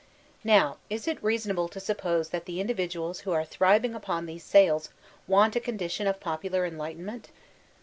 Now, 0.43 0.77
is 0.89 1.07
it 1.07 1.23
reasonable 1.23 1.67
to 1.69 1.79
suppose 1.79 2.29
that 2.29 2.45
the 2.45 2.59
individuals 2.59 3.19
who 3.19 3.33
are 3.33 3.45
thriving 3.45 3.93
upon 3.93 4.25
these 4.25 4.43
sales, 4.43 4.89
want 5.27 5.55
a 5.55 5.59
condition 5.59 6.07
of 6.07 6.19
popular 6.19 6.65
enlightenment? 6.65 7.29